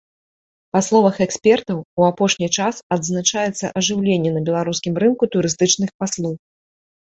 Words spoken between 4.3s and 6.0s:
на беларускім рынку турыстычных